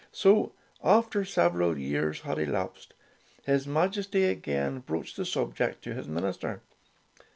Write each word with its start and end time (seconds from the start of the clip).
So 0.11 0.53
after 0.83 1.23
several 1.23 1.77
years 1.77 2.21
had 2.21 2.39
elapsed, 2.39 2.95
his 3.43 3.67
Majesty 3.67 4.23
again 4.23 4.79
broached 4.79 5.15
the 5.15 5.25
subject 5.25 5.83
to 5.83 5.93
his 5.93 6.07
minister. 6.07 6.63